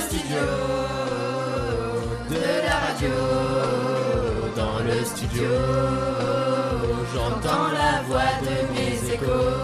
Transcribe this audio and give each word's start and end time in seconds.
studio, 0.00 0.42
de 2.30 2.42
la 2.66 2.76
radio, 2.86 3.14
dans 4.56 4.78
le 4.84 5.04
studio, 5.04 5.48
j'entends 7.14 7.68
la 7.72 8.02
voix 8.02 8.32
de 8.42 8.72
mes 8.74 9.12
échos. 9.14 9.56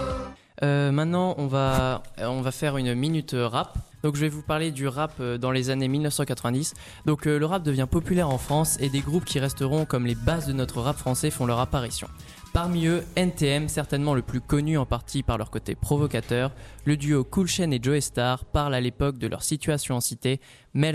Euh, 0.63 0.91
maintenant, 0.91 1.35
on 1.37 1.47
va, 1.47 2.03
on 2.19 2.41
va 2.41 2.51
faire 2.51 2.77
une 2.77 2.95
minute 2.95 3.35
rap. 3.37 3.77
Donc, 4.05 4.17
je 4.17 4.21
vais 4.21 4.29
vous 4.29 4.43
parler 4.43 4.69
du 4.69 4.87
rap 4.87 5.13
euh, 5.19 5.39
dans 5.39 5.49
les 5.49 5.71
années 5.71 5.87
1990. 5.87 6.75
Donc, 7.07 7.25
euh, 7.25 7.39
le 7.39 7.45
rap 7.47 7.63
devient 7.63 7.87
populaire 7.89 8.29
en 8.29 8.37
France 8.37 8.77
et 8.79 8.87
des 8.89 8.99
groupes 8.99 9.25
qui 9.25 9.39
resteront 9.39 9.85
comme 9.85 10.05
les 10.05 10.13
bases 10.13 10.45
de 10.45 10.53
notre 10.53 10.79
rap 10.79 10.95
français 10.95 11.31
font 11.31 11.47
leur 11.47 11.59
apparition. 11.59 12.07
Parmi 12.53 12.85
eux, 12.85 13.03
NTM, 13.15 13.67
certainement 13.67 14.13
le 14.13 14.21
plus 14.21 14.41
connu 14.41 14.77
en 14.77 14.85
partie 14.85 15.23
par 15.23 15.39
leur 15.39 15.49
côté 15.49 15.73
provocateur, 15.73 16.51
le 16.85 16.97
duo 16.97 17.23
Cool 17.23 17.47
Chain 17.47 17.71
et 17.71 17.79
Joe 17.81 17.99
Star 17.99 18.45
parlent 18.45 18.75
à 18.75 18.79
l'époque 18.79 19.17
de 19.17 19.25
leur 19.25 19.41
situation 19.41 19.95
en 19.95 20.01
cité, 20.01 20.39
mais, 20.75 20.93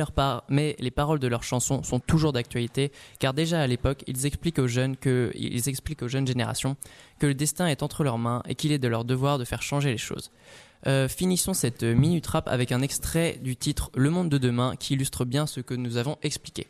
les 0.78 0.90
paroles 0.92 1.18
de 1.18 1.26
leurs 1.26 1.42
chansons 1.42 1.82
sont 1.82 1.98
toujours 1.98 2.32
d'actualité, 2.32 2.92
car 3.18 3.34
déjà 3.34 3.60
à 3.60 3.66
l'époque, 3.66 4.04
ils 4.06 4.24
expliquent 4.24 4.60
aux 4.60 4.68
jeunes 4.68 4.94
ils 5.34 5.68
expliquent 5.68 6.02
aux 6.02 6.08
jeunes 6.08 6.28
générations 6.28 6.76
que 7.18 7.26
le 7.26 7.34
destin 7.34 7.66
est 7.66 7.82
entre 7.82 8.04
leurs 8.04 8.18
mains 8.18 8.42
et 8.48 8.54
qu'il 8.54 8.70
est 8.70 8.78
de 8.78 8.88
leur 8.88 9.04
devoir 9.04 9.38
de 9.38 9.44
faire 9.44 9.62
changer 9.62 9.90
les 9.90 9.98
choses. 9.98 10.30
Euh, 10.86 11.08
finissons 11.08 11.52
cette 11.52 11.82
minute 11.82 12.26
rap 12.26 12.48
avec 12.48 12.72
un 12.72 12.80
extrait 12.80 13.38
du 13.42 13.56
titre 13.56 13.90
Le 13.94 14.10
monde 14.10 14.28
de 14.28 14.38
demain 14.38 14.76
qui 14.76 14.94
illustre 14.94 15.24
bien 15.24 15.46
ce 15.46 15.60
que 15.60 15.74
nous 15.74 15.96
avons 15.98 16.16
expliqué. 16.22 16.68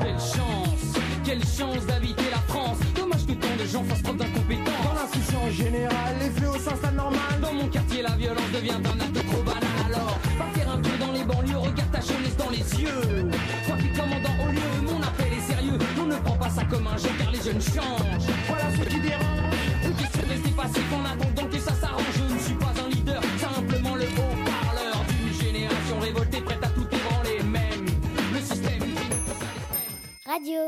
Quelle 0.00 0.18
chance, 0.18 0.94
quelle 1.24 1.44
chance 1.44 1.86
d'habiter 1.86 2.30
la 2.30 2.38
France. 2.48 2.78
Dommage 2.94 3.26
que 3.26 3.32
tant 3.32 3.56
de 3.62 3.66
gens 3.66 3.84
fassent 3.84 4.02
preuve 4.02 4.16
d'incompétence. 4.16 4.84
Dans 4.84 4.94
l'institution 4.94 5.50
générale, 5.50 6.16
les 6.20 6.30
fléaux 6.30 6.58
s'installent 6.58 6.94
normal. 6.94 7.40
Dans 7.40 7.52
mon 7.52 7.68
quartier, 7.68 8.02
la 8.02 8.16
violence 8.16 8.52
devient 8.54 8.70
un 8.72 9.00
acte 9.00 9.26
trop 9.26 9.42
banal. 9.42 9.62
Alors, 9.86 10.18
partir 10.38 10.70
un 10.70 10.78
peu 10.78 10.98
dans 10.98 11.12
les 11.12 11.24
banlieues, 11.24 11.58
regarde 11.58 11.92
ta 11.92 12.00
jeunesse 12.00 12.36
dans 12.36 12.50
les 12.50 12.80
yeux. 12.80 13.30
Toi 13.66 13.76
qui 13.76 13.88
commandant 13.92 14.48
au 14.48 14.52
lieu, 14.52 14.90
mon 14.90 15.02
appel 15.02 15.32
est 15.32 15.52
sérieux. 15.52 15.78
On 16.00 16.06
ne 16.06 16.16
prend 16.16 16.36
pas 16.36 16.50
ça 16.50 16.64
comme 16.64 16.86
un 16.86 16.96
jeu 16.96 17.10
car 17.18 17.30
les 17.30 17.42
jeunes 17.42 17.60
changent. 17.60 18.31
Révoltée 26.12 26.40
prête 26.42 26.62
à 26.62 26.68
tout 26.68 26.86
ébranler. 26.92 27.42
Même 27.42 27.86
le 28.32 28.40
système 28.40 28.78
qui 28.78 28.88
ne 28.88 29.16
peut 29.24 29.38
pas 29.38 29.52
les 29.54 29.60
freiner. 29.60 29.96
Radio. 30.26 30.60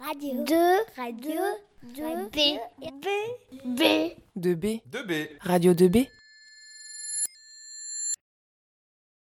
Radio. 0.00 0.44
2. 0.44 0.54
Radio. 0.96 1.40
2. 1.96 2.02
B. 2.30 2.38
B. 3.02 3.06
B. 3.64 3.82
2B. 4.38 4.82
2B. 4.90 5.28
Radio 5.40 5.72
2B. 5.74 6.08